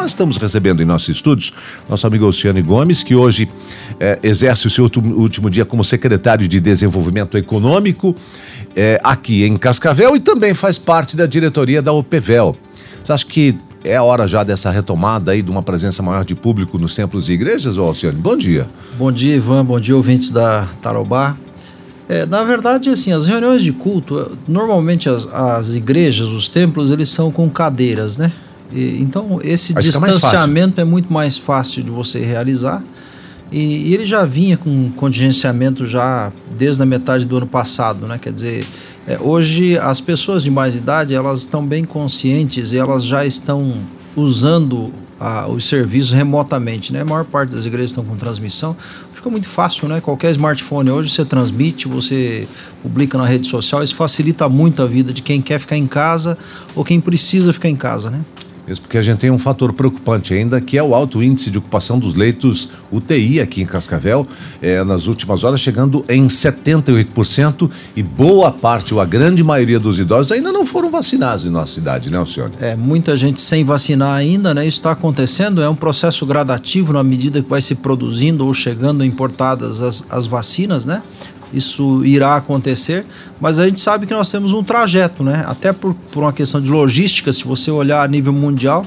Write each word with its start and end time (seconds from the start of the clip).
nós 0.00 0.12
estamos 0.12 0.38
recebendo 0.38 0.82
em 0.82 0.86
nossos 0.86 1.10
estúdios 1.10 1.52
nosso 1.88 2.06
amigo 2.06 2.26
Oceane 2.26 2.62
Gomes, 2.62 3.02
que 3.02 3.14
hoje 3.14 3.48
é, 3.98 4.18
exerce 4.22 4.66
o 4.66 4.70
seu 4.70 4.90
último 4.96 5.50
dia 5.50 5.64
como 5.64 5.84
secretário 5.84 6.48
de 6.48 6.58
Desenvolvimento 6.58 7.36
Econômico 7.36 8.16
é, 8.74 8.98
aqui 9.04 9.44
em 9.44 9.56
Cascavel 9.56 10.16
e 10.16 10.20
também 10.20 10.54
faz 10.54 10.78
parte 10.78 11.16
da 11.16 11.26
diretoria 11.26 11.82
da 11.82 11.92
OPVEL. 11.92 12.56
Você 13.04 13.12
acha 13.12 13.26
que 13.26 13.58
é 13.84 13.96
a 13.96 14.02
hora 14.02 14.26
já 14.26 14.42
dessa 14.42 14.70
retomada 14.70 15.32
aí 15.32 15.42
de 15.42 15.50
uma 15.50 15.62
presença 15.62 16.02
maior 16.02 16.24
de 16.24 16.34
público 16.34 16.78
nos 16.78 16.94
templos 16.94 17.28
e 17.28 17.32
igrejas, 17.32 17.76
ô? 17.76 17.92
Bom 18.14 18.36
dia. 18.36 18.68
Bom 18.98 19.12
dia, 19.12 19.36
Ivan. 19.36 19.64
Bom 19.64 19.78
dia, 19.78 19.96
ouvintes 19.96 20.30
da 20.30 20.66
Tarobá. 20.80 21.36
É, 22.08 22.26
na 22.26 22.42
verdade, 22.42 22.90
assim, 22.90 23.12
as 23.12 23.26
reuniões 23.26 23.62
de 23.62 23.72
culto, 23.72 24.36
normalmente 24.48 25.08
as, 25.08 25.26
as 25.32 25.74
igrejas, 25.74 26.28
os 26.30 26.48
templos, 26.48 26.90
eles 26.90 27.08
são 27.08 27.30
com 27.30 27.48
cadeiras, 27.48 28.18
né? 28.18 28.32
E, 28.72 29.00
então, 29.00 29.40
esse 29.42 29.74
distanciamento 29.74 30.80
é 30.80 30.84
muito 30.84 31.12
mais 31.12 31.36
fácil 31.38 31.82
de 31.82 31.90
você 31.90 32.20
realizar. 32.20 32.82
E, 33.50 33.88
e, 33.88 33.94
ele 33.94 34.06
já 34.06 34.24
vinha 34.24 34.56
com 34.56 34.90
contingenciamento 34.92 35.84
já 35.84 36.32
desde 36.56 36.82
a 36.82 36.86
metade 36.86 37.24
do 37.24 37.36
ano 37.36 37.46
passado, 37.46 38.06
né? 38.06 38.18
Quer 38.18 38.32
dizer, 38.32 38.66
é, 39.06 39.18
hoje 39.20 39.76
as 39.78 40.00
pessoas 40.00 40.44
de 40.44 40.50
mais 40.50 40.76
idade 40.76 41.14
elas 41.14 41.40
estão 41.40 41.66
bem 41.66 41.84
conscientes 41.84 42.72
e 42.72 42.76
elas 42.76 43.04
já 43.04 43.26
estão 43.26 43.78
usando 44.16 44.92
os 45.48 45.66
serviços 45.66 46.12
remotamente, 46.12 46.92
né? 46.92 47.02
A 47.02 47.04
maior 47.04 47.24
parte 47.24 47.50
das 47.50 47.66
igrejas 47.66 47.90
estão 47.90 48.04
com 48.04 48.16
transmissão. 48.16 48.74
Fica 49.12 49.28
muito 49.28 49.46
fácil, 49.46 49.86
né? 49.86 50.00
Qualquer 50.00 50.30
smartphone 50.30 50.90
hoje 50.90 51.10
você 51.10 51.26
transmite, 51.26 51.86
você 51.86 52.48
publica 52.82 53.18
na 53.18 53.26
rede 53.26 53.46
social, 53.46 53.82
isso 53.82 53.94
facilita 53.94 54.48
muito 54.48 54.82
a 54.82 54.86
vida 54.86 55.12
de 55.12 55.20
quem 55.20 55.42
quer 55.42 55.60
ficar 55.60 55.76
em 55.76 55.86
casa 55.86 56.38
ou 56.74 56.82
quem 56.84 56.98
precisa 57.00 57.52
ficar 57.52 57.68
em 57.68 57.76
casa, 57.76 58.08
né? 58.08 58.20
Mesmo 58.70 58.82
porque 58.82 58.98
a 58.98 59.02
gente 59.02 59.18
tem 59.18 59.32
um 59.32 59.38
fator 59.38 59.72
preocupante 59.72 60.32
ainda, 60.32 60.60
que 60.60 60.78
é 60.78 60.82
o 60.82 60.94
alto 60.94 61.20
índice 61.20 61.50
de 61.50 61.58
ocupação 61.58 61.98
dos 61.98 62.14
leitos 62.14 62.68
UTI 62.92 63.40
aqui 63.40 63.62
em 63.62 63.66
Cascavel, 63.66 64.24
é, 64.62 64.84
nas 64.84 65.08
últimas 65.08 65.42
horas 65.42 65.60
chegando 65.60 66.04
em 66.08 66.28
78%, 66.28 67.68
e 67.96 68.02
boa 68.02 68.52
parte, 68.52 68.94
ou 68.94 69.00
a 69.00 69.04
grande 69.04 69.42
maioria 69.42 69.80
dos 69.80 69.98
idosos 69.98 70.30
ainda 70.30 70.52
não 70.52 70.64
foram 70.64 70.88
vacinados 70.88 71.44
em 71.44 71.50
nossa 71.50 71.74
cidade, 71.74 72.10
né, 72.10 72.18
Alcione? 72.18 72.52
É, 72.60 72.76
muita 72.76 73.16
gente 73.16 73.40
sem 73.40 73.64
vacinar 73.64 74.14
ainda, 74.14 74.54
né? 74.54 74.64
Isso 74.64 74.78
está 74.78 74.92
acontecendo, 74.92 75.60
é 75.60 75.68
um 75.68 75.74
processo 75.74 76.24
gradativo 76.24 76.92
na 76.92 77.02
medida 77.02 77.42
que 77.42 77.50
vai 77.50 77.60
se 77.60 77.74
produzindo 77.74 78.46
ou 78.46 78.54
chegando 78.54 79.04
importadas 79.04 79.82
as, 79.82 80.06
as 80.12 80.28
vacinas, 80.28 80.84
né? 80.84 81.02
Isso 81.52 82.04
irá 82.04 82.36
acontecer, 82.36 83.04
mas 83.40 83.58
a 83.58 83.66
gente 83.66 83.80
sabe 83.80 84.06
que 84.06 84.14
nós 84.14 84.30
temos 84.30 84.52
um 84.52 84.62
trajeto, 84.62 85.22
né? 85.22 85.44
Até 85.46 85.72
por, 85.72 85.94
por 86.12 86.22
uma 86.22 86.32
questão 86.32 86.60
de 86.60 86.70
logística, 86.70 87.32
se 87.32 87.44
você 87.44 87.70
olhar 87.70 88.02
a 88.02 88.08
nível 88.08 88.32
mundial, 88.32 88.86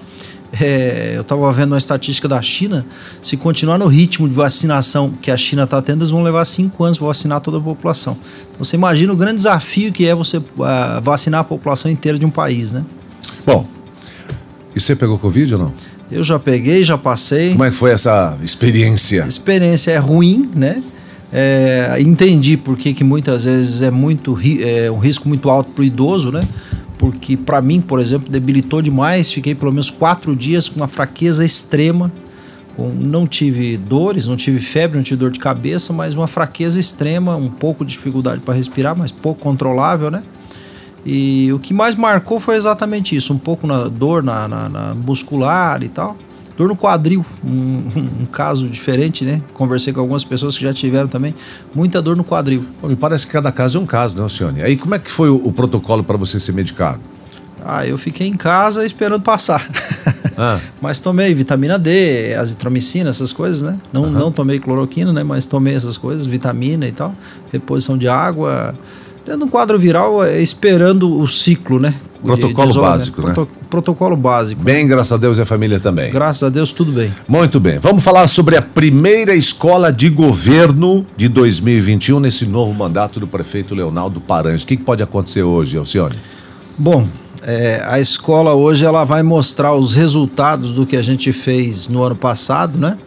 é, 0.60 1.14
eu 1.16 1.22
estava 1.22 1.52
vendo 1.52 1.72
uma 1.72 1.78
estatística 1.78 2.28
da 2.28 2.42
China, 2.42 2.86
se 3.22 3.36
continuar 3.36 3.78
no 3.78 3.88
ritmo 3.88 4.30
de 4.30 4.36
vacinação 4.36 5.12
que 5.22 5.32
a 5.32 5.38
China 5.38 5.64
está 5.64 5.82
tendo, 5.82 6.02
eles 6.02 6.12
vão 6.12 6.22
levar 6.22 6.46
cinco 6.46 6.84
anos 6.84 6.98
para 6.98 7.08
vacinar 7.08 7.42
toda 7.42 7.58
a 7.58 7.62
população. 7.62 8.16
Então 8.52 8.64
você 8.64 8.76
imagina 8.76 9.12
o 9.12 9.16
grande 9.16 9.38
desafio 9.38 9.92
que 9.92 10.06
é 10.06 10.14
você 10.14 10.38
uh, 10.38 10.44
vacinar 11.02 11.42
a 11.42 11.44
população 11.44 11.92
inteira 11.92 12.20
de 12.20 12.26
um 12.26 12.30
país, 12.30 12.72
né? 12.72 12.84
Bom, 13.46 13.66
e 14.76 14.80
você 14.80 14.96
pegou 14.96 15.18
Covid 15.18 15.56
ou 15.56 15.60
não? 15.60 15.74
Eu 16.12 16.24
já 16.24 16.38
peguei, 16.38 16.84
já 16.84 16.98
passei. 16.98 17.52
Como 17.54 17.64
é 17.64 17.72
que 17.72 17.76
foi 17.76 17.90
essa 17.90 18.38
experiência? 18.44 19.24
A 19.24 19.28
experiência 19.28 19.92
é 19.92 19.98
ruim, 19.98 20.52
né? 20.56 20.84
É, 21.36 21.98
entendi 22.00 22.56
por 22.56 22.78
que, 22.78 22.94
que 22.94 23.04
muitas 23.04 23.46
vezes 23.46 23.82
é 23.82 23.90
muito 23.90 24.38
é, 24.62 24.92
um 24.92 25.00
risco 25.00 25.28
muito 25.28 25.50
alto 25.50 25.72
para 25.72 25.82
o 25.82 25.84
idoso, 25.84 26.32
né? 26.32 26.48
Porque 27.00 27.36
para 27.36 27.60
mim, 27.60 27.82
por 27.82 28.00
exemplo, 28.00 28.32
debilitou 28.32 28.84
demais. 28.84 29.32
Fiquei 29.32 29.56
pelo 29.56 29.72
menos 29.72 29.90
quatro 29.90 30.36
dias 30.36 30.70
com 30.70 30.80
uma 30.80 30.88
fraqueza 30.88 31.44
extrema. 31.44 32.12
Com, 32.76 32.90
não 32.90 33.26
tive 33.26 33.78
dores, 33.78 34.28
não 34.28 34.38
tive 34.38 34.60
febre, 34.60 34.98
não 34.98 35.04
tive 35.04 35.20
dor 35.20 35.32
de 35.32 35.40
cabeça, 35.40 35.92
mas 35.92 36.14
uma 36.14 36.28
fraqueza 36.28 36.80
extrema, 36.80 37.36
um 37.36 37.50
pouco 37.50 37.84
de 37.84 37.94
dificuldade 37.94 38.42
para 38.42 38.54
respirar, 38.54 38.96
mas 38.96 39.12
pouco 39.12 39.42
controlável, 39.42 40.12
né? 40.12 40.22
E 41.06 41.52
o 41.52 41.60
que 41.60 41.74
mais 41.74 41.96
marcou 41.96 42.40
foi 42.40 42.56
exatamente 42.56 43.16
isso, 43.16 43.34
um 43.34 43.38
pouco 43.38 43.68
na 43.68 43.88
dor 43.88 44.24
na, 44.24 44.48
na, 44.48 44.70
na 44.70 44.96
muscular 44.96 45.82
e 45.84 45.90
tal. 45.90 46.16
Dor 46.58 46.68
no 46.68 46.76
quadril, 46.76 47.26
um, 47.44 47.82
um, 48.22 48.26
caso 48.32 48.68
diferente, 48.68 49.26
né? 49.26 49.42
Conversei 49.54 49.92
com 49.92 50.00
algumas 50.00 50.24
pessoas 50.24 50.56
que 50.56 50.64
já 50.64 50.74
tiveram 50.74 51.08
também 51.08 51.34
muita 51.74 52.02
dor 52.02 52.16
no 52.16 52.24
quadril. 52.24 52.64
Pô, 52.80 52.88
me 52.88 52.96
parece 52.96 53.26
que 53.26 53.34
cada 53.34 53.52
caso 53.52 53.78
é 53.78 53.82
um 53.82 53.86
caso, 53.86 54.16
né, 54.16 54.22
Alcione? 54.22 54.62
Aí 54.62 54.78
como 54.78 54.94
é 54.94 55.00
que 55.00 55.12
foi 55.12 55.30
o, 55.30 55.42
o 55.44 55.52
protocolo 55.52 56.04
para 56.04 56.16
você 56.16 56.40
ser 56.40 56.52
medicado? 56.52 57.02
Ah, 57.66 57.88
eu 57.88 57.98
fiquei 57.98 58.28
em 58.28 58.36
casa 58.36 58.86
esperando 58.86 59.22
passar. 59.22 59.68
Ah. 60.36 60.60
Mas 60.82 61.00
tomei 61.00 61.32
vitamina 61.32 61.78
D, 61.78 62.34
azitromicina, 62.34 63.12
essas 63.12 63.32
coisas, 63.32 63.62
né? 63.62 63.78
Não, 63.94 64.02
uhum. 64.02 64.10
não 64.10 64.32
tomei 64.32 64.58
cloroquina, 64.58 65.14
né? 65.14 65.22
Mas 65.22 65.46
tomei 65.46 65.76
essas 65.76 65.96
coisas, 65.96 66.26
vitamina 66.26 66.88
e 66.88 66.92
tal, 66.92 67.16
reposição 67.52 67.96
de 67.96 68.08
água. 68.08 68.74
Tendo 69.24 69.46
um 69.46 69.48
quadro 69.48 69.78
viral, 69.78 70.24
é, 70.24 70.42
esperando 70.42 71.20
o 71.20 71.28
ciclo, 71.28 71.80
né? 71.80 71.94
Protocolo 72.24 72.68
de, 72.68 72.74
de 72.74 72.80
básico, 72.80 73.22
né? 73.22 73.34
Proto 73.34 73.52
protocolo 73.70 74.16
básico. 74.16 74.64
Bem, 74.64 74.88
graças 74.88 75.12
a 75.12 75.18
Deus 75.18 75.38
e 75.38 75.42
a 75.42 75.46
família 75.46 75.80
também. 75.80 76.12
Graças 76.12 76.44
a 76.44 76.50
Deus, 76.50 76.72
tudo 76.72 76.92
bem. 76.92 77.14
Muito 77.28 77.60
bem. 77.60 77.80
Vamos 77.80 78.04
falar 78.04 78.28
sobre 78.28 78.56
a 78.56 78.62
primeira 78.62 79.34
escola 79.36 79.92
de 79.92 80.10
governo 80.10 81.06
de 81.18 81.28
2021 81.28 82.20
nesse 82.20 82.46
novo 82.46 82.74
mandato 82.74 83.20
do 83.20 83.28
prefeito 83.28 83.74
Leonardo 83.74 84.22
Paranhos. 84.22 84.64
O 84.64 84.68
que, 84.68 84.78
que 84.78 84.84
pode 84.84 85.02
acontecer 85.02 85.42
hoje, 85.42 85.76
Alcione? 85.78 86.16
Bom, 86.78 87.08
é, 87.42 87.84
a 87.86 88.00
escola 88.00 88.54
hoje 88.54 88.86
ela 88.86 89.04
vai 89.04 89.22
mostrar 89.22 89.74
os 89.74 89.96
resultados 89.96 90.72
do 90.72 90.86
que 90.86 90.96
a 90.96 91.02
gente 91.02 91.34
fez 91.34 91.88
no 91.90 92.04
ano 92.04 92.16
passado, 92.16 92.80
né? 92.80 92.98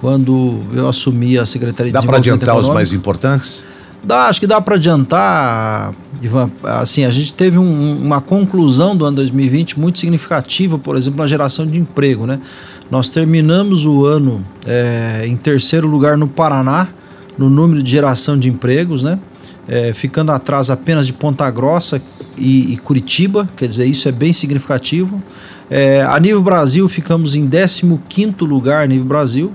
Quando 0.00 0.60
eu 0.72 0.88
assumi 0.88 1.38
a 1.38 1.46
Secretaria 1.46 1.92
Dá 1.92 2.00
de 2.00 2.06
Dá 2.06 2.10
para 2.10 2.18
adiantar 2.18 2.56
os 2.56 2.68
mais 2.68 2.92
importantes? 2.92 3.64
Dá, 4.02 4.26
acho 4.26 4.40
que 4.40 4.46
dá 4.46 4.60
para 4.60 4.76
adiantar, 4.76 5.92
Ivan. 6.22 6.50
Assim, 6.62 7.04
a 7.04 7.10
gente 7.10 7.34
teve 7.34 7.58
um, 7.58 7.98
uma 8.00 8.20
conclusão 8.20 8.96
do 8.96 9.04
ano 9.04 9.16
2020 9.16 9.78
muito 9.78 9.98
significativa, 9.98 10.78
por 10.78 10.96
exemplo, 10.96 11.18
na 11.18 11.26
geração 11.26 11.66
de 11.66 11.78
emprego, 11.78 12.26
né? 12.26 12.38
Nós 12.90 13.10
terminamos 13.10 13.84
o 13.84 14.06
ano 14.06 14.42
é, 14.66 15.24
em 15.26 15.36
terceiro 15.36 15.86
lugar 15.86 16.16
no 16.16 16.28
Paraná, 16.28 16.88
no 17.36 17.50
número 17.50 17.82
de 17.82 17.90
geração 17.90 18.38
de 18.38 18.48
empregos, 18.48 19.02
né? 19.02 19.18
É, 19.66 19.92
ficando 19.92 20.32
atrás 20.32 20.70
apenas 20.70 21.06
de 21.06 21.12
Ponta 21.12 21.50
Grossa 21.50 22.00
e, 22.36 22.72
e, 22.72 22.76
Curitiba, 22.78 23.48
quer 23.56 23.68
dizer, 23.68 23.84
isso 23.84 24.08
é 24.08 24.12
bem 24.12 24.32
significativo. 24.32 25.22
É, 25.68 26.02
a 26.02 26.18
nível 26.18 26.42
Brasil, 26.42 26.88
ficamos 26.88 27.36
em 27.36 27.46
15 27.46 28.32
lugar 28.40 28.84
a 28.84 28.86
nível 28.86 29.04
Brasil. 29.04 29.52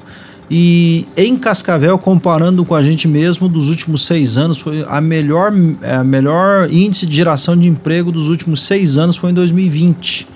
E 0.51 1.07
em 1.15 1.35
Cascavel, 1.37 1.97
comparando 1.97 2.65
com 2.65 2.75
a 2.75 2.83
gente 2.83 3.07
mesmo, 3.07 3.47
dos 3.47 3.69
últimos 3.69 4.05
seis 4.05 4.37
anos, 4.37 4.59
foi 4.59 4.85
a 4.87 4.99
melhor, 4.99 5.51
a 5.81 6.03
melhor 6.03 6.69
índice 6.71 7.05
de 7.05 7.15
geração 7.15 7.57
de 7.57 7.67
emprego 7.67 8.11
dos 8.11 8.27
últimos 8.27 8.61
seis 8.61 8.97
anos 8.97 9.15
foi 9.15 9.31
em 9.31 9.33
2020. 9.33 10.27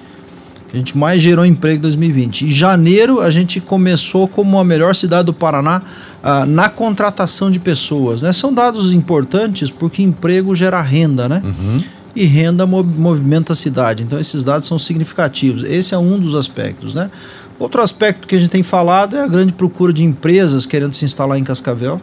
A 0.73 0.78
gente 0.78 0.97
mais 0.97 1.22
gerou 1.22 1.46
emprego 1.46 1.78
em 1.78 1.81
2020. 1.81 2.46
Em 2.46 2.50
janeiro, 2.50 3.22
a 3.22 3.29
gente 3.29 3.62
começou 3.62 4.28
como 4.28 4.59
a 4.59 4.63
melhor 4.63 4.94
cidade 4.94 5.25
do 5.25 5.34
Paraná 5.34 5.81
ah, 6.22 6.46
na 6.46 6.69
contratação 6.69 7.50
de 7.50 7.59
pessoas. 7.59 8.22
Né? 8.22 8.34
São 8.34 8.53
dados 8.53 8.91
importantes 8.91 9.69
porque 9.69 10.03
emprego 10.03 10.56
gera 10.56 10.81
renda, 10.81 11.29
né? 11.29 11.41
Uhum. 11.44 11.81
E 12.16 12.25
renda 12.25 12.66
movimenta 12.66 13.53
a 13.53 13.56
cidade. 13.56 14.03
Então, 14.03 14.19
esses 14.19 14.44
dados 14.44 14.67
são 14.67 14.79
significativos. 14.79 15.63
Esse 15.63 15.94
é 15.94 15.97
um 15.97 16.19
dos 16.19 16.34
aspectos, 16.34 16.96
né? 16.96 17.12
Outro 17.59 17.81
aspecto 17.81 18.28
que 18.28 18.35
a 18.35 18.40
gente 18.40 18.51
tem 18.51 18.62
falado 18.62 19.16
é 19.16 19.23
a 19.23 19.28
grande 19.28 19.51
procura 19.51 19.91
de 19.91 20.03
empresas 20.03 20.66
querendo 20.66 20.94
se 20.94 21.06
instalar 21.06 21.40
em 21.40 21.44
Cascavel, 21.44 22.00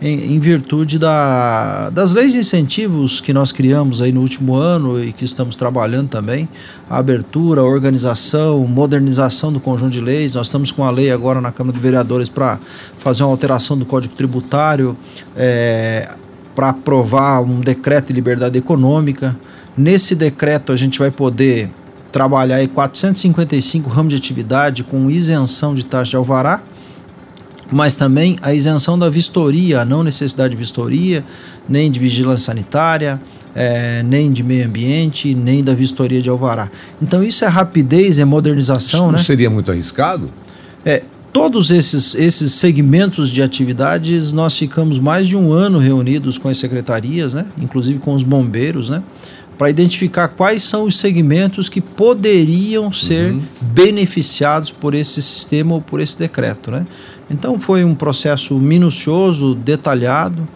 em, 0.00 0.34
em 0.34 0.38
virtude 0.38 0.96
da, 0.96 1.90
das 1.90 2.12
leis 2.12 2.32
de 2.32 2.38
incentivos 2.38 3.20
que 3.20 3.32
nós 3.32 3.50
criamos 3.50 4.00
aí 4.00 4.12
no 4.12 4.20
último 4.20 4.54
ano 4.54 5.02
e 5.02 5.12
que 5.12 5.24
estamos 5.24 5.56
trabalhando 5.56 6.08
também, 6.08 6.48
a 6.88 6.98
abertura, 6.98 7.62
a 7.62 7.64
organização, 7.64 8.64
modernização 8.66 9.52
do 9.52 9.58
conjunto 9.58 9.90
de 9.90 10.00
leis. 10.00 10.36
Nós 10.36 10.46
estamos 10.46 10.70
com 10.70 10.84
a 10.84 10.90
lei 10.90 11.10
agora 11.10 11.40
na 11.40 11.50
Câmara 11.50 11.76
de 11.76 11.82
Vereadores 11.82 12.28
para 12.28 12.60
fazer 12.98 13.24
uma 13.24 13.30
alteração 13.30 13.76
do 13.76 13.84
Código 13.84 14.14
Tributário, 14.14 14.96
é, 15.36 16.08
para 16.54 16.68
aprovar 16.68 17.40
um 17.40 17.60
decreto 17.60 18.08
de 18.08 18.12
liberdade 18.12 18.56
econômica. 18.56 19.36
Nesse 19.76 20.14
decreto 20.14 20.70
a 20.70 20.76
gente 20.76 20.98
vai 20.98 21.10
poder 21.10 21.70
trabalhar 22.12 22.62
em 22.62 22.68
455 22.68 23.88
ramos 23.88 24.12
de 24.12 24.18
atividade 24.18 24.84
com 24.84 25.10
isenção 25.10 25.74
de 25.74 25.84
taxa 25.84 26.10
de 26.10 26.16
alvará, 26.16 26.62
mas 27.72 27.96
também 27.96 28.38
a 28.42 28.52
isenção 28.52 28.98
da 28.98 29.08
vistoria, 29.08 29.80
a 29.80 29.84
não 29.84 30.04
necessidade 30.04 30.50
de 30.50 30.56
vistoria, 30.56 31.24
nem 31.66 31.90
de 31.90 31.98
vigilância 31.98 32.46
sanitária, 32.46 33.18
é, 33.54 34.02
nem 34.02 34.30
de 34.30 34.42
meio 34.42 34.66
ambiente, 34.66 35.34
nem 35.34 35.64
da 35.64 35.74
vistoria 35.74 36.20
de 36.20 36.28
alvará. 36.28 36.70
Então 37.00 37.22
isso 37.22 37.44
é 37.44 37.48
rapidez, 37.48 38.18
é 38.18 38.24
modernização, 38.24 39.00
isso 39.00 39.02
não 39.04 39.12
né? 39.12 39.18
seria 39.18 39.48
muito 39.48 39.70
arriscado? 39.70 40.30
É, 40.84 41.02
todos 41.32 41.70
esses, 41.70 42.14
esses 42.14 42.52
segmentos 42.52 43.30
de 43.30 43.42
atividades 43.42 44.32
nós 44.32 44.56
ficamos 44.56 44.98
mais 44.98 45.26
de 45.26 45.36
um 45.36 45.50
ano 45.50 45.78
reunidos 45.78 46.36
com 46.36 46.48
as 46.48 46.58
secretarias, 46.58 47.32
né? 47.32 47.46
inclusive 47.58 47.98
com 47.98 48.14
os 48.14 48.22
bombeiros, 48.22 48.90
né? 48.90 49.02
Para 49.62 49.70
identificar 49.70 50.26
quais 50.26 50.60
são 50.60 50.86
os 50.86 50.98
segmentos 50.98 51.68
que 51.68 51.80
poderiam 51.80 52.92
ser 52.92 53.30
uhum. 53.30 53.42
beneficiados 53.60 54.72
por 54.72 54.92
esse 54.92 55.22
sistema 55.22 55.74
ou 55.74 55.80
por 55.80 56.00
esse 56.00 56.18
decreto. 56.18 56.72
Né? 56.72 56.84
Então 57.30 57.60
foi 57.60 57.84
um 57.84 57.94
processo 57.94 58.58
minucioso, 58.58 59.54
detalhado 59.54 60.48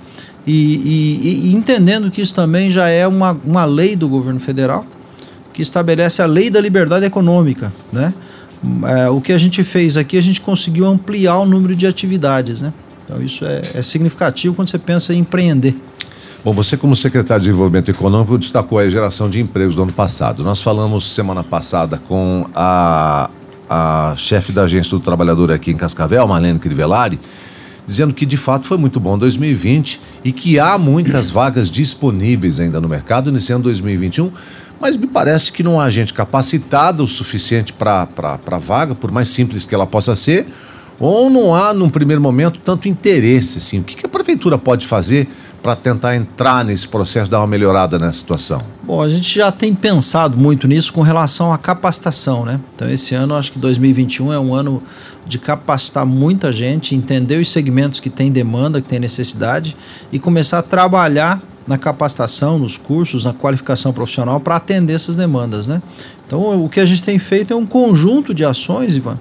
e, 0.44 0.50
e, 0.52 1.50
e 1.50 1.54
entendendo 1.54 2.10
que 2.10 2.20
isso 2.20 2.34
também 2.34 2.68
já 2.68 2.88
é 2.88 3.06
uma, 3.06 3.30
uma 3.44 3.64
lei 3.64 3.94
do 3.94 4.08
governo 4.08 4.40
federal 4.40 4.84
que 5.52 5.62
estabelece 5.62 6.20
a 6.20 6.26
lei 6.26 6.50
da 6.50 6.60
liberdade 6.60 7.06
econômica. 7.06 7.72
Né? 7.92 8.12
É, 8.88 9.08
o 9.08 9.20
que 9.20 9.32
a 9.32 9.38
gente 9.38 9.62
fez 9.62 9.96
aqui, 9.96 10.18
a 10.18 10.20
gente 10.20 10.40
conseguiu 10.40 10.84
ampliar 10.84 11.38
o 11.38 11.46
número 11.46 11.76
de 11.76 11.86
atividades. 11.86 12.60
Né? 12.60 12.72
Então 13.04 13.22
isso 13.22 13.44
é, 13.44 13.62
é 13.72 13.82
significativo 13.82 14.56
quando 14.56 14.68
você 14.68 14.80
pensa 14.80 15.14
em 15.14 15.18
empreender. 15.18 15.76
Bom, 16.46 16.52
você 16.52 16.76
como 16.76 16.94
secretário 16.94 17.42
de 17.42 17.48
Desenvolvimento 17.48 17.90
Econômico 17.90 18.38
destacou 18.38 18.78
a 18.78 18.88
geração 18.88 19.28
de 19.28 19.40
empregos 19.40 19.74
do 19.74 19.82
ano 19.82 19.92
passado. 19.92 20.44
Nós 20.44 20.62
falamos 20.62 21.12
semana 21.12 21.42
passada 21.42 22.00
com 22.06 22.46
a, 22.54 23.28
a 23.68 24.14
chefe 24.16 24.52
da 24.52 24.62
Agência 24.62 24.90
do 24.96 25.00
Trabalhador 25.00 25.50
aqui 25.50 25.72
em 25.72 25.76
Cascavel, 25.76 26.24
Marlene 26.28 26.60
Crivellari, 26.60 27.18
dizendo 27.84 28.14
que 28.14 28.24
de 28.24 28.36
fato 28.36 28.64
foi 28.64 28.78
muito 28.78 29.00
bom 29.00 29.18
2020 29.18 30.00
e 30.24 30.30
que 30.30 30.56
há 30.56 30.78
muitas 30.78 31.32
vagas 31.32 31.68
disponíveis 31.68 32.60
ainda 32.60 32.80
no 32.80 32.88
mercado 32.88 33.28
iniciando 33.28 33.64
2021, 33.64 34.30
mas 34.80 34.96
me 34.96 35.08
parece 35.08 35.50
que 35.50 35.64
não 35.64 35.80
há 35.80 35.90
gente 35.90 36.14
capacitada 36.14 37.02
o 37.02 37.08
suficiente 37.08 37.72
para 37.72 38.06
a 38.46 38.58
vaga, 38.58 38.94
por 38.94 39.10
mais 39.10 39.30
simples 39.30 39.64
que 39.64 39.74
ela 39.74 39.84
possa 39.84 40.14
ser, 40.14 40.46
ou 40.98 41.28
não 41.28 41.54
há, 41.54 41.74
num 41.74 41.90
primeiro 41.90 42.22
momento, 42.22 42.60
tanto 42.64 42.88
interesse. 42.88 43.58
Assim. 43.58 43.80
O 43.80 43.84
que, 43.84 43.96
que 43.96 44.06
a 44.06 44.08
prefeitura 44.08 44.56
pode 44.56 44.86
fazer 44.86 45.28
para 45.66 45.74
tentar 45.74 46.14
entrar 46.14 46.64
nesse 46.64 46.86
processo, 46.86 47.28
dar 47.28 47.40
uma 47.40 47.46
melhorada 47.48 47.98
nessa 47.98 48.18
situação? 48.18 48.62
Bom, 48.84 49.02
a 49.02 49.08
gente 49.08 49.34
já 49.36 49.50
tem 49.50 49.74
pensado 49.74 50.36
muito 50.36 50.68
nisso 50.68 50.92
com 50.92 51.02
relação 51.02 51.52
à 51.52 51.58
capacitação, 51.58 52.44
né? 52.44 52.60
Então, 52.76 52.88
esse 52.88 53.16
ano, 53.16 53.34
acho 53.34 53.50
que 53.50 53.58
2021 53.58 54.32
é 54.32 54.38
um 54.38 54.54
ano 54.54 54.80
de 55.26 55.40
capacitar 55.40 56.06
muita 56.06 56.52
gente, 56.52 56.94
entender 56.94 57.40
os 57.40 57.50
segmentos 57.50 57.98
que 57.98 58.08
têm 58.08 58.30
demanda, 58.30 58.80
que 58.80 58.86
têm 58.86 59.00
necessidade 59.00 59.76
e 60.12 60.20
começar 60.20 60.60
a 60.60 60.62
trabalhar 60.62 61.42
na 61.66 61.76
capacitação, 61.76 62.60
nos 62.60 62.78
cursos, 62.78 63.24
na 63.24 63.32
qualificação 63.32 63.92
profissional 63.92 64.38
para 64.38 64.54
atender 64.54 64.92
essas 64.92 65.16
demandas, 65.16 65.66
né? 65.66 65.82
Então, 66.24 66.64
o 66.64 66.68
que 66.68 66.78
a 66.78 66.86
gente 66.86 67.02
tem 67.02 67.18
feito 67.18 67.52
é 67.52 67.56
um 67.56 67.66
conjunto 67.66 68.32
de 68.32 68.44
ações, 68.44 68.96
Ivan, 68.96 69.18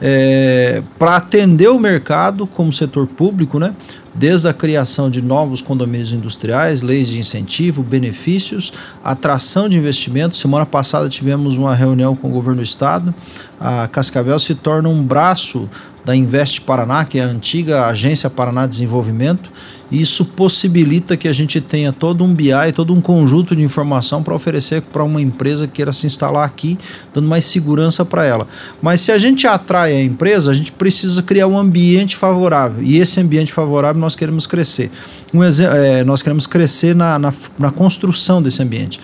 é, 0.00 0.80
para 0.96 1.16
atender 1.16 1.68
o 1.68 1.78
mercado 1.80 2.46
como 2.46 2.72
setor 2.72 3.08
público, 3.08 3.58
né? 3.58 3.74
Desde 4.18 4.48
a 4.48 4.52
criação 4.52 5.08
de 5.08 5.22
novos 5.22 5.62
condomínios 5.62 6.12
industriais, 6.12 6.82
leis 6.82 7.08
de 7.08 7.18
incentivo, 7.18 7.82
benefícios, 7.82 8.72
atração 9.04 9.68
de 9.68 9.78
investimentos. 9.78 10.40
Semana 10.40 10.66
passada 10.66 11.08
tivemos 11.08 11.56
uma 11.56 11.74
reunião 11.74 12.16
com 12.16 12.28
o 12.28 12.32
governo 12.32 12.60
do 12.60 12.64
estado. 12.64 13.14
A 13.60 13.86
Cascavel 13.86 14.38
se 14.38 14.56
torna 14.56 14.88
um 14.88 15.02
braço 15.02 15.70
da 16.08 16.16
Invest 16.16 16.62
Paraná, 16.62 17.04
que 17.04 17.18
é 17.18 17.22
a 17.22 17.26
antiga 17.26 17.84
Agência 17.84 18.30
Paraná 18.30 18.64
de 18.64 18.70
Desenvolvimento, 18.70 19.50
e 19.90 20.00
isso 20.00 20.24
possibilita 20.24 21.18
que 21.18 21.28
a 21.28 21.34
gente 21.34 21.60
tenha 21.60 21.92
todo 21.92 22.24
um 22.24 22.34
BI, 22.34 22.72
todo 22.74 22.94
um 22.94 23.00
conjunto 23.00 23.54
de 23.54 23.62
informação 23.62 24.22
para 24.22 24.34
oferecer 24.34 24.80
para 24.80 25.04
uma 25.04 25.20
empresa 25.20 25.66
que 25.66 25.74
queira 25.74 25.92
se 25.92 26.06
instalar 26.06 26.46
aqui, 26.46 26.78
dando 27.12 27.28
mais 27.28 27.44
segurança 27.44 28.06
para 28.06 28.24
ela. 28.24 28.48
Mas 28.80 29.02
se 29.02 29.12
a 29.12 29.18
gente 29.18 29.46
atrai 29.46 29.92
a 29.92 30.02
empresa, 30.02 30.50
a 30.50 30.54
gente 30.54 30.72
precisa 30.72 31.22
criar 31.22 31.46
um 31.46 31.58
ambiente 31.58 32.16
favorável, 32.16 32.82
e 32.82 32.98
esse 32.98 33.20
ambiente 33.20 33.52
favorável 33.52 34.00
nós 34.00 34.16
queremos 34.16 34.46
crescer. 34.46 34.90
Um 35.34 35.44
é, 35.44 36.04
nós 36.04 36.22
queremos 36.22 36.46
crescer 36.46 36.96
na, 36.96 37.18
na, 37.18 37.34
na 37.58 37.70
construção 37.70 38.40
desse 38.40 38.62
ambiente. 38.62 38.98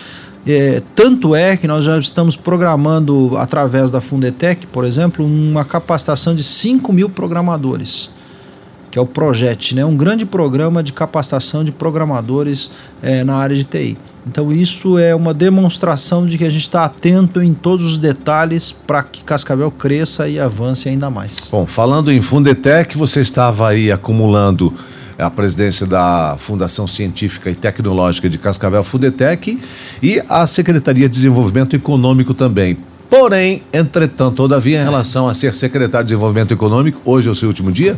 É, 0.47 0.81
tanto 0.93 1.35
é 1.35 1.57
que 1.57 1.67
nós 1.67 1.83
já 1.83 1.97
estamos 1.97 2.35
programando, 2.35 3.35
através 3.37 3.89
da 3.89 3.99
Fundetec, 3.99 4.67
por 4.67 4.85
exemplo, 4.85 5.25
uma 5.25 5.65
capacitação 5.65 6.35
de 6.35 6.43
5 6.43 6.93
mil 6.93 7.09
programadores, 7.09 8.11
que 8.91 8.99
é 8.99 9.01
o 9.01 9.07
Projet, 9.07 9.73
né? 9.73 9.83
um 9.83 9.97
grande 9.97 10.23
programa 10.23 10.83
de 10.83 10.93
capacitação 10.93 11.63
de 11.63 11.71
programadores 11.71 12.69
é, 13.01 13.23
na 13.23 13.35
área 13.35 13.55
de 13.55 13.63
TI. 13.63 13.97
Então, 14.27 14.51
isso 14.51 14.97
é 14.97 15.13
uma 15.13 15.33
demonstração 15.33 16.25
de 16.25 16.37
que 16.37 16.43
a 16.43 16.49
gente 16.49 16.61
está 16.61 16.85
atento 16.85 17.41
em 17.41 17.53
todos 17.53 17.85
os 17.85 17.97
detalhes 17.97 18.71
para 18.71 19.03
que 19.03 19.23
Cascavel 19.23 19.69
cresça 19.69 20.27
e 20.27 20.39
avance 20.39 20.89
ainda 20.89 21.09
mais. 21.09 21.49
Bom, 21.51 21.65
falando 21.65 22.11
em 22.11 22.19
Fundetec, 22.19 22.97
você 22.97 23.21
estava 23.21 23.69
aí 23.69 23.91
acumulando 23.91 24.73
a 25.17 25.29
presidência 25.29 25.85
da 25.85 26.35
Fundação 26.37 26.87
Científica 26.87 27.49
e 27.49 27.55
Tecnológica 27.55 28.29
de 28.29 28.37
Cascavel, 28.37 28.83
Fundetec, 28.83 29.59
e 30.01 30.21
a 30.27 30.45
Secretaria 30.45 31.07
de 31.07 31.15
Desenvolvimento 31.15 31.75
Econômico 31.75 32.33
também. 32.33 32.77
Porém, 33.09 33.63
entretanto, 33.71 34.35
todavia, 34.35 34.81
em 34.81 34.83
relação 34.83 35.29
a 35.29 35.33
ser 35.33 35.53
secretário 35.53 36.05
de 36.05 36.09
Desenvolvimento 36.09 36.53
Econômico, 36.53 36.99
hoje 37.05 37.29
é 37.29 37.31
o 37.31 37.35
seu 37.35 37.47
último 37.47 37.71
dia? 37.71 37.97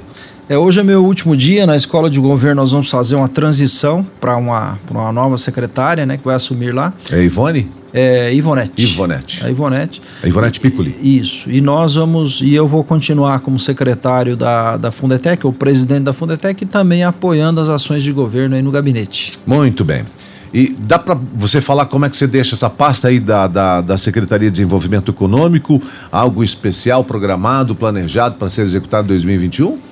É, 0.49 0.57
hoje 0.57 0.79
é 0.79 0.83
meu 0.83 1.03
último 1.03 1.35
dia 1.35 1.65
na 1.65 1.75
escola 1.75 2.09
de 2.09 2.19
governo. 2.19 2.61
Nós 2.61 2.71
vamos 2.71 2.89
fazer 2.89 3.15
uma 3.15 3.27
transição 3.27 4.05
para 4.21 4.37
uma, 4.37 4.79
uma 4.89 5.11
nova 5.11 5.37
secretária, 5.37 6.05
né, 6.05 6.17
que 6.17 6.23
vai 6.23 6.35
assumir 6.35 6.71
lá. 6.71 6.93
É 7.11 7.21
Ivone? 7.21 7.69
É 7.99 8.31
Ivonete. 8.31 8.83
Ivonete. 8.83 9.43
A 9.43 9.49
Ivonete. 9.49 10.01
A 10.21 10.27
Ivonete 10.27 10.59
Piccoli. 10.59 10.95
Isso. 11.01 11.49
E 11.49 11.59
nós 11.59 11.95
vamos, 11.95 12.41
e 12.41 12.53
eu 12.53 12.67
vou 12.67 12.83
continuar 12.83 13.39
como 13.39 13.59
secretário 13.59 14.37
da, 14.37 14.77
da 14.77 14.91
Fundetec, 14.91 15.43
ou 15.47 15.51
presidente 15.51 16.03
da 16.03 16.13
Fundetec, 16.13 16.63
e 16.63 16.67
também 16.67 17.03
apoiando 17.03 17.59
as 17.59 17.69
ações 17.69 18.03
de 18.03 18.11
governo 18.11 18.55
aí 18.55 18.61
no 18.61 18.69
gabinete. 18.69 19.31
Muito 19.47 19.83
bem. 19.83 20.03
E 20.53 20.75
dá 20.77 20.99
para 20.99 21.17
você 21.35 21.59
falar 21.59 21.87
como 21.87 22.05
é 22.05 22.09
que 22.09 22.15
você 22.15 22.27
deixa 22.27 22.53
essa 22.53 22.69
pasta 22.69 23.07
aí 23.07 23.19
da, 23.19 23.47
da, 23.47 23.81
da 23.81 23.97
Secretaria 23.97 24.51
de 24.51 24.57
Desenvolvimento 24.57 25.09
Econômico? 25.09 25.81
Algo 26.11 26.43
especial, 26.43 27.03
programado, 27.03 27.73
planejado 27.73 28.35
para 28.35 28.47
ser 28.47 28.61
executado 28.61 29.05
em 29.05 29.09
2021? 29.09 29.86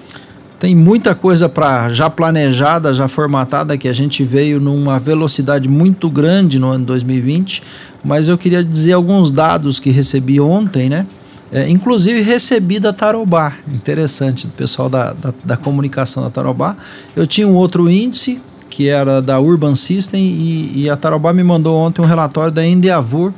Tem 0.65 0.73
muita 0.73 1.13
coisa 1.13 1.47
para 1.47 1.89
já 1.89 2.09
planejada, 2.09 2.91
já 2.91 3.07
formatada, 3.07 3.77
que 3.77 3.87
a 3.87 3.93
gente 3.93 4.23
veio 4.23 4.59
numa 4.59 4.97
velocidade 4.97 5.69
muito 5.69 6.09
grande 6.09 6.57
no 6.57 6.71
ano 6.71 6.83
2020, 6.85 7.61
mas 8.03 8.27
eu 8.27 8.35
queria 8.35 8.63
dizer 8.63 8.93
alguns 8.93 9.29
dados 9.29 9.79
que 9.79 9.91
recebi 9.91 10.41
ontem, 10.41 10.89
né? 10.89 11.05
É, 11.51 11.69
inclusive 11.69 12.23
recebi 12.23 12.79
da 12.79 12.91
Tarobá, 12.91 13.53
interessante, 13.71 14.47
do 14.47 14.53
pessoal 14.53 14.89
da, 14.89 15.13
da, 15.13 15.31
da, 15.43 15.55
comunicação 15.55 16.23
da 16.23 16.31
Tarobá. 16.31 16.75
Eu 17.15 17.27
tinha 17.27 17.47
um 17.47 17.53
outro 17.53 17.87
índice, 17.87 18.41
que 18.67 18.89
era 18.89 19.21
da 19.21 19.39
Urban 19.39 19.75
System, 19.75 20.19
e, 20.19 20.81
e 20.81 20.89
a 20.89 20.97
Tarobá 20.97 21.31
me 21.31 21.43
mandou 21.43 21.77
ontem 21.77 22.01
um 22.01 22.05
relatório 22.05 22.51
da 22.51 22.65
Endeavor, 22.65 23.31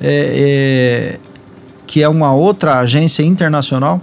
é, 0.00 1.18
é, 1.20 1.20
que 1.86 2.02
é 2.02 2.08
uma 2.08 2.32
outra 2.32 2.78
agência 2.78 3.22
internacional, 3.22 4.00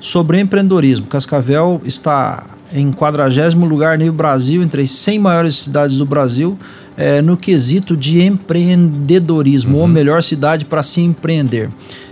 Sobre 0.00 0.40
empreendedorismo, 0.40 1.06
Cascavel 1.06 1.80
está 1.84 2.46
em 2.72 2.92
40 2.92 3.56
lugar 3.66 3.98
no 3.98 4.12
Brasil, 4.12 4.62
entre 4.62 4.82
as 4.82 4.90
100 4.90 5.18
maiores 5.18 5.56
cidades 5.56 5.98
do 5.98 6.04
Brasil, 6.04 6.58
é, 6.96 7.20
no 7.22 7.36
quesito 7.36 7.96
de 7.96 8.22
empreendedorismo, 8.22 9.76
uhum. 9.76 9.82
ou 9.82 9.88
melhor 9.88 10.22
cidade 10.22 10.64
para 10.64 10.82
se 10.82 11.00
empreender. 11.00 11.70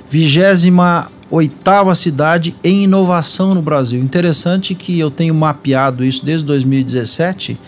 28 0.09 1.95
cidade 1.95 2.55
em 2.63 2.85
inovação 2.85 3.55
no 3.55 3.63
Brasil. 3.63 4.01
Interessante 4.01 4.75
que 4.75 4.99
eu 4.99 5.11
tenho 5.11 5.35
mapeado 5.35 6.05
isso 6.05 6.25
desde 6.25 6.47
2017. 6.47 7.59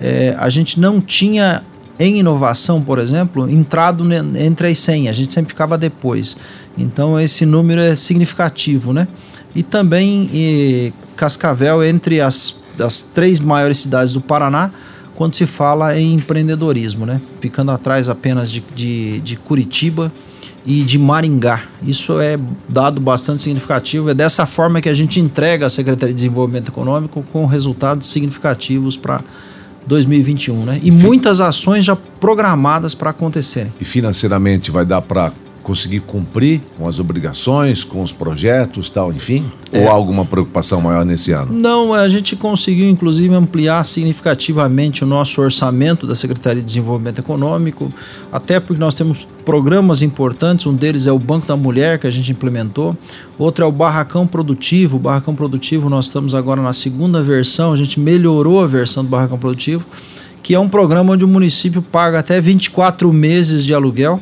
É, 0.00 0.34
a 0.38 0.48
gente 0.48 0.80
não 0.80 1.00
tinha 1.00 1.62
em 1.98 2.18
inovação, 2.18 2.80
por 2.80 2.98
exemplo, 2.98 3.48
entrado 3.50 4.10
entre 4.12 4.68
as 4.68 4.78
100, 4.78 5.08
a 5.10 5.12
gente 5.12 5.32
sempre 5.32 5.50
ficava 5.50 5.76
depois. 5.76 6.34
Então 6.78 7.18
esse 7.18 7.44
número 7.44 7.80
é 7.80 7.94
significativo, 7.94 8.92
né? 8.92 9.06
e 9.54 9.62
também 9.62 10.30
e, 10.32 10.92
Cascavel 11.16 11.84
entre 11.84 12.20
as, 12.20 12.62
as 12.78 13.02
três 13.02 13.40
maiores 13.40 13.78
cidades 13.78 14.14
do 14.14 14.20
Paraná 14.20 14.70
quando 15.14 15.36
se 15.36 15.44
fala 15.44 15.98
em 15.98 16.14
empreendedorismo, 16.14 17.04
né? 17.04 17.20
ficando 17.40 17.70
atrás 17.70 18.08
apenas 18.08 18.50
de, 18.50 18.64
de, 18.74 19.20
de 19.20 19.36
Curitiba 19.36 20.10
e 20.64 20.82
de 20.82 20.98
Maringá. 20.98 21.62
Isso 21.82 22.18
é 22.20 22.38
dado 22.66 23.00
bastante 23.02 23.42
significativo. 23.42 24.10
É 24.10 24.14
dessa 24.14 24.46
forma 24.46 24.80
que 24.80 24.88
a 24.88 24.94
gente 24.94 25.20
entrega 25.20 25.66
a 25.66 25.70
Secretaria 25.70 26.14
de 26.14 26.22
Desenvolvimento 26.22 26.68
Econômico 26.68 27.22
com 27.30 27.44
resultados 27.44 28.06
significativos 28.06 28.96
para 28.96 29.20
2021, 29.86 30.64
né? 30.64 30.74
E 30.82 30.90
muitas 30.90 31.40
ações 31.40 31.84
já 31.84 31.96
programadas 31.96 32.94
para 32.94 33.10
acontecerem. 33.10 33.72
E 33.80 33.84
financeiramente 33.84 34.70
vai 34.70 34.86
dar 34.86 35.02
para 35.02 35.32
conseguir 35.62 36.00
cumprir 36.00 36.60
com 36.76 36.88
as 36.88 36.98
obrigações, 36.98 37.84
com 37.84 38.02
os 38.02 38.12
projetos, 38.12 38.90
tal, 38.90 39.12
enfim? 39.12 39.44
É. 39.72 39.82
Ou 39.82 39.88
alguma 39.88 40.24
preocupação 40.24 40.80
maior 40.80 41.04
nesse 41.04 41.32
ano? 41.32 41.52
Não, 41.52 41.94
a 41.94 42.08
gente 42.08 42.34
conseguiu 42.34 42.88
inclusive 42.88 43.32
ampliar 43.34 43.84
significativamente 43.84 45.04
o 45.04 45.06
nosso 45.06 45.40
orçamento 45.40 46.06
da 46.06 46.14
Secretaria 46.14 46.60
de 46.60 46.66
Desenvolvimento 46.66 47.18
Econômico, 47.18 47.92
até 48.32 48.58
porque 48.58 48.80
nós 48.80 48.94
temos 48.94 49.28
programas 49.44 50.02
importantes, 50.02 50.66
um 50.66 50.74
deles 50.74 51.06
é 51.06 51.12
o 51.12 51.18
Banco 51.18 51.46
da 51.46 51.56
Mulher 51.56 51.98
que 51.98 52.06
a 52.06 52.10
gente 52.10 52.32
implementou, 52.32 52.96
outro 53.38 53.64
é 53.64 53.66
o 53.66 53.72
Barracão 53.72 54.26
Produtivo. 54.26 54.96
O 54.96 55.00
Barracão 55.00 55.34
Produtivo 55.34 55.88
nós 55.88 56.06
estamos 56.06 56.34
agora 56.34 56.62
na 56.62 56.72
segunda 56.72 57.22
versão, 57.22 57.72
a 57.72 57.76
gente 57.76 58.00
melhorou 58.00 58.60
a 58.60 58.66
versão 58.66 59.04
do 59.04 59.10
Barracão 59.10 59.38
Produtivo 59.38 59.84
que 60.42 60.54
é 60.54 60.58
um 60.58 60.68
programa 60.68 61.12
onde 61.12 61.24
o 61.24 61.28
município 61.28 61.82
paga 61.82 62.18
até 62.18 62.40
24 62.40 63.12
meses 63.12 63.64
de 63.64 63.74
aluguel 63.74 64.20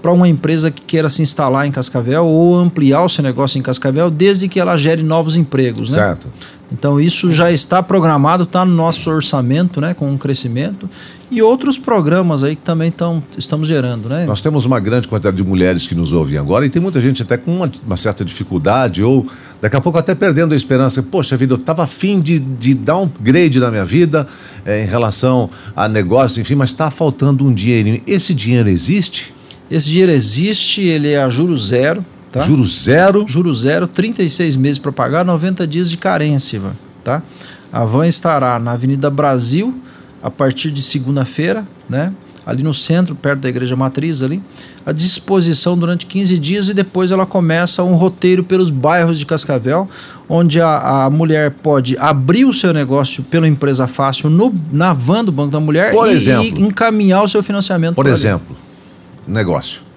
para 0.00 0.12
uma 0.12 0.28
empresa 0.28 0.70
que 0.70 0.80
queira 0.82 1.08
se 1.08 1.22
instalar 1.22 1.66
em 1.66 1.70
Cascavel 1.70 2.24
ou 2.24 2.56
ampliar 2.56 3.02
o 3.02 3.08
seu 3.08 3.22
negócio 3.22 3.58
em 3.58 3.62
Cascavel, 3.62 4.10
desde 4.10 4.48
que 4.48 4.60
ela 4.60 4.76
gere 4.76 5.02
novos 5.02 5.36
empregos. 5.36 5.90
Né? 5.90 5.96
Certo. 5.96 6.28
Então 6.70 7.00
isso 7.00 7.32
já 7.32 7.50
está 7.50 7.82
programado, 7.82 8.44
está 8.44 8.64
no 8.64 8.74
nosso 8.74 9.10
orçamento, 9.10 9.80
né, 9.80 9.94
com 9.94 10.10
um 10.10 10.18
crescimento 10.18 10.88
e 11.30 11.42
outros 11.42 11.78
programas 11.78 12.42
aí 12.42 12.56
que 12.56 12.62
também 12.62 12.90
tão, 12.90 13.22
estamos 13.36 13.68
gerando, 13.68 14.08
né? 14.08 14.24
Nós 14.24 14.40
temos 14.40 14.64
uma 14.64 14.80
grande 14.80 15.08
quantidade 15.08 15.36
de 15.36 15.44
mulheres 15.44 15.86
que 15.86 15.94
nos 15.94 16.12
ouvem 16.12 16.38
agora 16.38 16.64
e 16.64 16.70
tem 16.70 16.80
muita 16.80 17.00
gente 17.00 17.22
até 17.22 17.36
com 17.36 17.54
uma, 17.54 17.70
uma 17.86 17.96
certa 17.96 18.24
dificuldade 18.24 19.02
ou 19.02 19.26
daqui 19.60 19.76
a 19.76 19.80
pouco 19.80 19.98
até 19.98 20.14
perdendo 20.14 20.52
a 20.52 20.56
esperança. 20.56 21.02
Poxa 21.02 21.36
vida, 21.36 21.54
eu 21.54 21.58
estava 21.58 21.84
afim 21.84 22.20
de, 22.20 22.38
de 22.38 22.74
dar 22.74 22.98
um 22.98 23.10
grade 23.20 23.60
na 23.60 23.70
minha 23.70 23.84
vida 23.84 24.26
é, 24.64 24.82
em 24.84 24.86
relação 24.86 25.50
a 25.76 25.88
negócio, 25.88 26.40
enfim, 26.40 26.54
mas 26.54 26.70
está 26.70 26.90
faltando 26.90 27.46
um 27.46 27.52
dinheirinho. 27.52 28.00
Esse 28.06 28.34
dinheiro 28.34 28.68
existe? 28.68 29.34
Esse 29.70 29.88
dinheiro 29.88 30.12
existe, 30.12 30.82
ele 30.82 31.10
é 31.10 31.20
a 31.20 31.28
juro 31.28 31.56
zero, 31.56 32.04
Tá? 32.30 32.42
Juro 32.42 32.64
zero? 32.64 33.24
Juro 33.26 33.54
zero, 33.54 33.86
36 33.86 34.56
meses 34.56 34.78
para 34.78 34.92
pagar, 34.92 35.24
90 35.24 35.66
dias 35.66 35.90
de 35.90 35.96
carência, 35.96 36.60
tá? 37.02 37.22
A 37.72 37.84
van 37.84 38.06
estará 38.06 38.58
na 38.58 38.72
Avenida 38.72 39.10
Brasil 39.10 39.74
a 40.22 40.30
partir 40.30 40.70
de 40.70 40.82
segunda-feira, 40.82 41.66
né? 41.88 42.12
Ali 42.44 42.62
no 42.62 42.72
centro, 42.72 43.14
perto 43.14 43.40
da 43.40 43.48
Igreja 43.48 43.76
Matriz 43.76 44.22
ali, 44.22 44.42
à 44.84 44.90
disposição 44.90 45.76
durante 45.76 46.06
15 46.06 46.38
dias 46.38 46.68
e 46.70 46.74
depois 46.74 47.10
ela 47.10 47.26
começa 47.26 47.82
um 47.82 47.94
roteiro 47.94 48.42
pelos 48.42 48.70
bairros 48.70 49.18
de 49.18 49.26
Cascavel, 49.26 49.86
onde 50.26 50.58
a, 50.58 51.04
a 51.04 51.10
mulher 51.10 51.50
pode 51.50 51.94
abrir 51.98 52.46
o 52.46 52.54
seu 52.54 52.72
negócio 52.72 53.22
pela 53.22 53.46
empresa 53.46 53.86
fácil 53.86 54.30
no, 54.30 54.54
na 54.72 54.94
van 54.94 55.26
do 55.26 55.32
Banco 55.32 55.50
da 55.50 55.60
Mulher 55.60 55.92
Por 55.92 56.08
e, 56.08 56.12
exemplo, 56.12 56.58
e 56.58 56.62
encaminhar 56.62 57.22
o 57.22 57.28
seu 57.28 57.42
financiamento. 57.42 57.94
Por 57.96 58.06
exemplo, 58.06 58.56
ali. 58.58 58.67
Negócio 59.28 59.88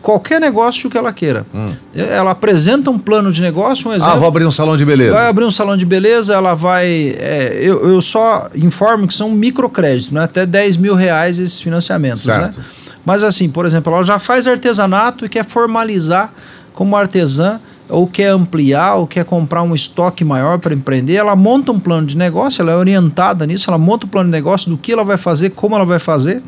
qualquer 0.00 0.40
negócio 0.40 0.88
que 0.88 0.96
ela 0.96 1.12
queira. 1.12 1.44
Hum. 1.54 1.74
Ela 1.94 2.30
apresenta 2.30 2.90
um 2.90 2.98
plano 2.98 3.32
de 3.32 3.42
negócio, 3.42 3.90
um 3.90 3.92
exemplo. 3.92 4.12
Ah, 4.12 4.16
vou 4.16 4.28
abrir 4.28 4.46
um 4.46 4.50
salão 4.50 4.76
de 4.76 4.84
beleza. 4.84 5.12
Vai 5.12 5.28
abrir 5.28 5.44
um 5.44 5.50
salão 5.50 5.76
de 5.76 5.84
beleza, 5.84 6.34
ela 6.34 6.54
vai. 6.54 7.16
É, 7.18 7.58
eu, 7.60 7.88
eu 7.88 8.00
só 8.00 8.48
informo 8.54 9.06
que 9.06 9.14
são 9.14 9.30
microcréditos, 9.30 10.10
né? 10.10 10.22
até 10.22 10.46
10 10.46 10.76
mil 10.76 10.94
reais 10.94 11.38
esses 11.38 11.60
financiamentos. 11.60 12.24
Né? 12.26 12.34
Certo. 12.34 12.58
Né? 12.58 12.64
Mas 13.04 13.22
assim, 13.22 13.48
por 13.48 13.64
exemplo, 13.64 13.92
ela 13.92 14.02
já 14.02 14.18
faz 14.18 14.46
artesanato 14.46 15.24
e 15.24 15.28
quer 15.28 15.44
formalizar 15.44 16.32
como 16.74 16.96
artesã 16.96 17.60
ou 17.88 18.06
quer 18.06 18.28
ampliar, 18.28 18.96
ou 18.96 19.06
quer 19.06 19.24
comprar 19.24 19.62
um 19.62 19.74
estoque 19.74 20.22
maior 20.24 20.58
para 20.58 20.74
empreender, 20.74 21.14
ela 21.14 21.34
monta 21.34 21.72
um 21.72 21.80
plano 21.80 22.06
de 22.06 22.16
negócio, 22.16 22.60
ela 22.60 22.72
é 22.72 22.76
orientada 22.76 23.46
nisso, 23.46 23.70
ela 23.70 23.78
monta 23.78 24.04
um 24.04 24.08
plano 24.08 24.28
de 24.28 24.32
negócio 24.32 24.70
do 24.70 24.76
que 24.76 24.92
ela 24.92 25.04
vai 25.04 25.16
fazer, 25.16 25.50
como 25.50 25.74
ela 25.74 25.86
vai 25.86 25.98
fazer, 25.98 26.42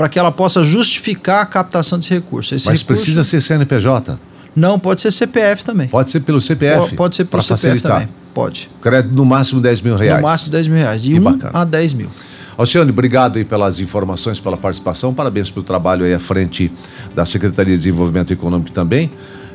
para 0.00 0.08
que 0.08 0.18
ela 0.18 0.32
possa 0.32 0.64
justificar 0.64 1.42
a 1.42 1.44
captação 1.44 1.98
desse 1.98 2.14
recurso. 2.14 2.54
Esse 2.54 2.70
Mas 2.70 2.80
recurso, 2.80 3.02
precisa 3.02 3.22
ser 3.22 3.42
CNPJ? 3.42 4.18
Não, 4.56 4.78
pode 4.78 5.02
ser 5.02 5.10
CPF 5.10 5.62
também. 5.62 5.88
Pode 5.88 6.08
ser 6.08 6.20
pelo 6.20 6.40
CPF? 6.40 6.96
Pode, 6.96 7.16
ser 7.16 7.26
pelo 7.26 7.42
CPF 7.42 7.60
facilitar. 7.60 7.92
também. 7.92 8.08
Pode. 8.32 8.70
Crédito 8.80 9.14
no 9.14 9.26
máximo 9.26 9.60
10 9.60 9.82
mil 9.82 9.96
reais. 9.96 10.22
No 10.22 10.26
máximo 10.26 10.52
10 10.52 10.68
mil 10.68 10.78
reais. 10.78 11.02
De 11.02 11.20
1 11.20 11.22
um 11.22 11.38
a 11.52 11.64
10 11.66 11.92
mil. 11.92 12.08
Alcione, 12.56 12.90
obrigado 12.90 13.36
aí 13.36 13.44
pelas 13.44 13.78
informações, 13.78 14.40
pela 14.40 14.56
participação. 14.56 15.12
Parabéns 15.12 15.50
pelo 15.50 15.66
trabalho 15.66 16.06
aí 16.06 16.14
à 16.14 16.18
frente 16.18 16.72
da 17.14 17.26
Secretaria 17.26 17.74
de 17.74 17.80
Desenvolvimento 17.80 18.32
Econômico 18.32 18.70
também. 18.70 19.10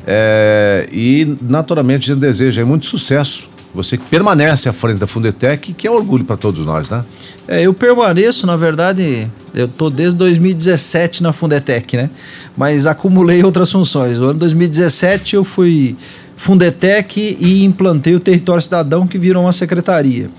É, 0.06 0.88
e, 0.92 1.40
naturalmente, 1.42 2.12
a 2.12 2.14
gente 2.14 2.22
deseja 2.22 2.64
muito 2.64 2.86
sucesso 2.86 3.50
você 3.76 3.98
permanece 3.98 4.70
à 4.70 4.74
frente 4.74 4.98
da 4.98 5.06
Fundetec, 5.06 5.74
que 5.74 5.86
é 5.86 5.92
um 5.92 5.96
orgulho 5.96 6.24
para 6.24 6.38
todos 6.38 6.66
nós, 6.66 6.90
né? 6.90 7.04
É, 7.48 7.62
eu 7.62 7.74
permaneço, 7.74 8.48
na 8.48 8.56
verdade, 8.56 9.30
eu 9.54 9.66
estou 9.66 9.90
desde 9.90 10.18
2017 10.18 11.22
na 11.22 11.34
Fundetec, 11.34 11.96
né? 11.98 12.10
Mas 12.58 12.88
acumulei 12.88 13.44
outras 13.44 13.72
funções. 13.72 14.18
No 14.18 14.30
ano 14.30 14.40
2017 14.40 15.36
eu 15.36 15.44
fui 15.44 15.96
Fundetec 16.36 17.38
e 17.40 17.64
implantei 17.66 18.16
o 18.16 18.20
Território 18.20 18.62
Cidadão, 18.62 19.06
que 19.06 19.18
virou 19.18 19.44
uma 19.44 19.52
secretaria. 19.52 20.30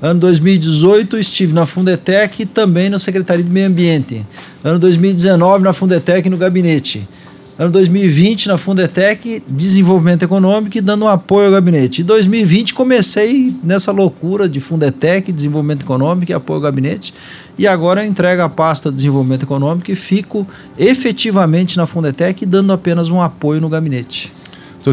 Ano 0.00 0.20
2018 0.20 1.16
estive 1.16 1.52
na 1.52 1.64
Fundetec 1.64 2.42
e 2.42 2.46
também 2.46 2.90
na 2.90 2.98
Secretaria 2.98 3.44
de 3.44 3.50
Meio 3.50 3.68
Ambiente. 3.68 4.26
Ano 4.64 4.78
2019 4.78 5.62
na 5.62 5.72
Fundetec 5.72 6.28
no 6.28 6.36
gabinete. 6.36 7.06
Ano 7.62 7.70
2020 7.70 8.48
na 8.48 8.58
Fundetec, 8.58 9.40
desenvolvimento 9.46 10.24
econômico 10.24 10.76
e 10.76 10.80
dando 10.80 11.04
um 11.04 11.08
apoio 11.08 11.46
ao 11.46 11.52
gabinete. 11.52 12.02
Em 12.02 12.04
2020 12.04 12.74
comecei 12.74 13.54
nessa 13.62 13.92
loucura 13.92 14.48
de 14.48 14.58
Fundetec, 14.58 15.30
desenvolvimento 15.30 15.84
econômico 15.84 16.32
e 16.32 16.34
apoio 16.34 16.56
ao 16.56 16.62
gabinete. 16.62 17.14
E 17.56 17.68
agora 17.68 18.02
eu 18.02 18.08
entrego 18.08 18.42
a 18.42 18.48
pasta 18.48 18.90
de 18.90 18.96
desenvolvimento 18.96 19.44
econômico 19.44 19.92
e 19.92 19.94
fico 19.94 20.44
efetivamente 20.76 21.76
na 21.76 21.86
Fundetec 21.86 22.44
dando 22.44 22.72
apenas 22.72 23.08
um 23.08 23.22
apoio 23.22 23.60
no 23.60 23.68
gabinete. 23.68 24.32
Então, 24.82 24.92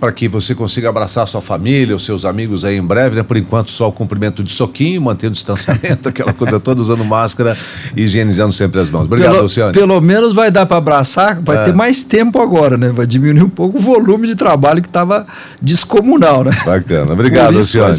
para 0.00 0.10
que 0.10 0.26
você 0.26 0.52
consiga 0.52 0.88
abraçar 0.88 1.26
sua 1.28 1.40
família, 1.40 1.94
os 1.94 2.04
seus 2.04 2.24
amigos 2.24 2.64
aí 2.64 2.76
em 2.76 2.82
breve, 2.82 3.14
né? 3.14 3.22
Por 3.22 3.36
enquanto, 3.36 3.70
só 3.70 3.86
o 3.86 3.92
cumprimento 3.92 4.42
de 4.42 4.50
soquinho, 4.50 5.00
mantendo 5.00 5.30
o 5.30 5.34
distanciamento, 5.34 6.08
aquela 6.10 6.32
coisa 6.32 6.58
toda, 6.58 6.80
usando 6.80 7.04
máscara 7.04 7.56
e 7.96 8.02
higienizando 8.02 8.52
sempre 8.52 8.80
as 8.80 8.90
mãos. 8.90 9.04
Obrigado, 9.04 9.30
pelo, 9.30 9.42
Luciano. 9.44 9.72
Pelo 9.72 10.00
menos 10.00 10.32
vai 10.32 10.50
dar 10.50 10.66
para 10.66 10.78
abraçar, 10.78 11.40
vai 11.40 11.56
é. 11.56 11.64
ter 11.66 11.72
mais 11.72 12.02
tempo 12.02 12.42
agora, 12.42 12.76
né? 12.76 12.90
Vai 12.90 13.06
diminuir 13.06 13.44
um 13.44 13.48
pouco 13.48 13.78
o 13.78 13.80
volume 13.80 14.26
de 14.26 14.34
trabalho 14.34 14.82
que 14.82 14.88
estava 14.88 15.24
descomunal, 15.62 16.42
né? 16.42 16.50
Bacana. 16.66 17.12
Obrigado, 17.12 17.54
Luciano. 17.54 17.94